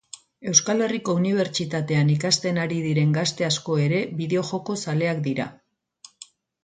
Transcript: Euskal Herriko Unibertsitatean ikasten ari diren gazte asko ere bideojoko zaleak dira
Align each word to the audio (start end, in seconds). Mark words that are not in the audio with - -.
Euskal 0.51 0.79
Herriko 0.85 1.13
Unibertsitatean 1.17 2.09
ikasten 2.15 2.59
ari 2.63 2.79
diren 2.87 3.13
gazte 3.19 3.47
asko 3.51 3.77
ere 3.85 4.01
bideojoko 4.23 4.79
zaleak 4.87 5.25
dira 5.29 5.47